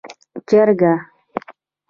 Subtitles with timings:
[0.33, 0.93] 🐔 چرګه